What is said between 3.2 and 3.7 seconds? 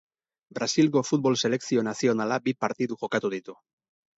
ditu.